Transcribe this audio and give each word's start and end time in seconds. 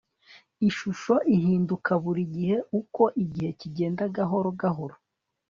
ishusho 0.69 1.15
ihinduka 1.35 1.91
buri 2.03 2.23
gihe 2.35 2.57
uko 2.79 3.03
igihe 3.23 3.49
kigenda 3.59 4.03
gahoro 4.15 4.49
gahoro 4.61 4.95